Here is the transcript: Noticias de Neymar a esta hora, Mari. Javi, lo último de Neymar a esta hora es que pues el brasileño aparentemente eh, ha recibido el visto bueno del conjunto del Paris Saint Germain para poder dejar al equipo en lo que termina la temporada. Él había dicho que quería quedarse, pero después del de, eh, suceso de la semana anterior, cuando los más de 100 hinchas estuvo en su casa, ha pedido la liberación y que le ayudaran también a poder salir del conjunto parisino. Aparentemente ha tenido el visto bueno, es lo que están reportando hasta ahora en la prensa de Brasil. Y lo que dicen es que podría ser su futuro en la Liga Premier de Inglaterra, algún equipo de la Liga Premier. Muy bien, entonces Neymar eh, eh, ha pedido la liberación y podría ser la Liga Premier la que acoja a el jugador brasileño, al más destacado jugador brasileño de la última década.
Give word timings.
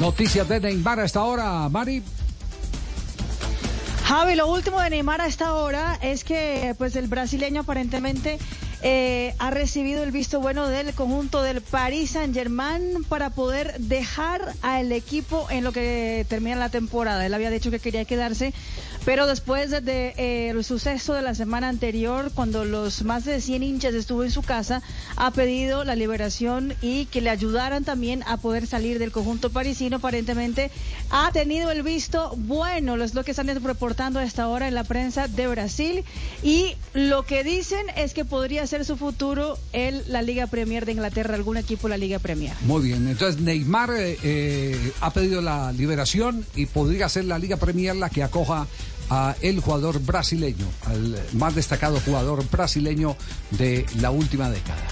Noticias 0.00 0.48
de 0.48 0.60
Neymar 0.60 1.00
a 1.00 1.04
esta 1.04 1.22
hora, 1.22 1.68
Mari. 1.68 2.02
Javi, 4.04 4.34
lo 4.34 4.48
último 4.48 4.80
de 4.80 4.90
Neymar 4.90 5.20
a 5.20 5.26
esta 5.26 5.54
hora 5.54 5.98
es 6.02 6.24
que 6.24 6.74
pues 6.76 6.96
el 6.96 7.06
brasileño 7.06 7.62
aparentemente 7.62 8.38
eh, 8.86 9.34
ha 9.38 9.50
recibido 9.50 10.02
el 10.02 10.10
visto 10.10 10.40
bueno 10.40 10.68
del 10.68 10.92
conjunto 10.92 11.42
del 11.42 11.62
Paris 11.62 12.10
Saint 12.10 12.34
Germain 12.34 13.02
para 13.08 13.30
poder 13.30 13.78
dejar 13.78 14.52
al 14.60 14.92
equipo 14.92 15.46
en 15.48 15.64
lo 15.64 15.72
que 15.72 16.26
termina 16.28 16.56
la 16.56 16.68
temporada. 16.68 17.24
Él 17.24 17.32
había 17.32 17.48
dicho 17.48 17.70
que 17.70 17.78
quería 17.78 18.04
quedarse, 18.04 18.52
pero 19.06 19.26
después 19.26 19.70
del 19.70 19.86
de, 19.86 20.12
eh, 20.18 20.62
suceso 20.62 21.14
de 21.14 21.22
la 21.22 21.34
semana 21.34 21.70
anterior, 21.70 22.30
cuando 22.34 22.66
los 22.66 23.04
más 23.04 23.24
de 23.24 23.40
100 23.40 23.62
hinchas 23.62 23.94
estuvo 23.94 24.22
en 24.22 24.30
su 24.30 24.42
casa, 24.42 24.82
ha 25.16 25.30
pedido 25.30 25.84
la 25.84 25.96
liberación 25.96 26.74
y 26.82 27.06
que 27.06 27.22
le 27.22 27.30
ayudaran 27.30 27.84
también 27.84 28.22
a 28.26 28.36
poder 28.36 28.66
salir 28.66 28.98
del 28.98 29.12
conjunto 29.12 29.48
parisino. 29.48 29.96
Aparentemente 29.96 30.70
ha 31.08 31.32
tenido 31.32 31.70
el 31.70 31.82
visto 31.82 32.34
bueno, 32.36 33.02
es 33.02 33.14
lo 33.14 33.24
que 33.24 33.30
están 33.30 33.46
reportando 33.64 34.20
hasta 34.20 34.42
ahora 34.42 34.68
en 34.68 34.74
la 34.74 34.84
prensa 34.84 35.26
de 35.26 35.46
Brasil. 35.46 36.04
Y 36.42 36.76
lo 36.92 37.24
que 37.24 37.44
dicen 37.44 37.86
es 37.96 38.12
que 38.12 38.26
podría 38.26 38.66
ser 38.66 38.73
su 38.82 38.96
futuro 38.96 39.58
en 39.72 40.02
la 40.10 40.22
Liga 40.22 40.46
Premier 40.46 40.86
de 40.86 40.92
Inglaterra, 40.92 41.34
algún 41.34 41.58
equipo 41.58 41.86
de 41.86 41.90
la 41.90 41.98
Liga 41.98 42.18
Premier. 42.18 42.54
Muy 42.62 42.82
bien, 42.82 43.06
entonces 43.06 43.40
Neymar 43.40 43.90
eh, 43.90 44.18
eh, 44.22 44.92
ha 45.00 45.12
pedido 45.12 45.42
la 45.42 45.70
liberación 45.72 46.44
y 46.56 46.66
podría 46.66 47.08
ser 47.08 47.26
la 47.26 47.38
Liga 47.38 47.58
Premier 47.58 47.94
la 47.94 48.08
que 48.08 48.22
acoja 48.22 48.66
a 49.10 49.36
el 49.42 49.60
jugador 49.60 50.00
brasileño, 50.00 50.66
al 50.86 51.20
más 51.34 51.54
destacado 51.54 52.00
jugador 52.00 52.42
brasileño 52.50 53.16
de 53.50 53.84
la 54.00 54.10
última 54.10 54.48
década. 54.50 54.82